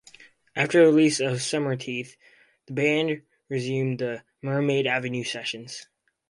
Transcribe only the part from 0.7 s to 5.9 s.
the release of "Summerteeth", the band resumed the "Mermaid Avenue" sessions.